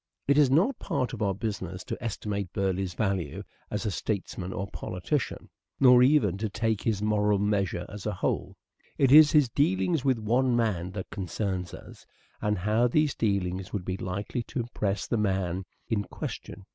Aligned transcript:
It 0.27 0.35
is 0.39 0.49
no 0.49 0.71
part 0.79 1.13
of 1.13 1.21
our 1.21 1.35
business 1.35 1.83
to 1.83 2.03
estimate 2.03 2.51
Burleigh's 2.53 2.95
value 2.95 3.43
as 3.69 3.85
a 3.85 3.91
statesman 3.91 4.51
or 4.51 4.65
politician, 4.65 5.51
nor 5.79 6.01
even 6.01 6.39
to 6.39 6.49
take 6.49 6.81
his 6.81 7.03
moral 7.03 7.37
measure 7.37 7.85
as 7.87 8.07
a 8.07 8.11
whole. 8.13 8.55
It 8.97 9.11
is 9.11 9.33
his 9.33 9.47
dealings 9.47 10.03
with 10.03 10.17
one 10.17 10.55
man 10.55 10.89
that 10.93 11.11
concern 11.11 11.65
us, 11.67 12.07
and 12.41 12.57
how 12.57 12.87
these 12.87 13.13
dealings 13.13 13.73
would 13.73 13.85
be 13.85 13.95
likely 13.97 14.41
to 14.41 14.61
impress 14.61 15.05
the 15.05 15.17
man 15.17 15.65
in 15.87 16.05
question. 16.05 16.65